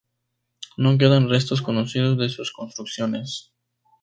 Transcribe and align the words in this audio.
No 0.77 0.97
quedan 0.97 1.29
restos 1.29 1.61
conocidos 1.61 2.17
de 2.17 2.29
sus 2.29 2.51
construcciones. 2.51 3.53